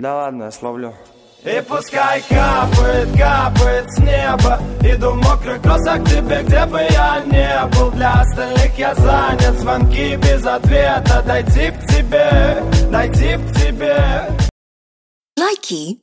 [0.00, 0.94] Да ладно, я словлю.
[1.44, 4.58] И пускай капает, капает с неба.
[4.80, 7.90] Иду в мокрых кроссах к тебе, где бы я не был.
[7.90, 11.22] Для остальных я занят, звонки без ответа.
[11.26, 14.24] Дойти к тебе, дойти к тебе.
[15.38, 15.98] Likey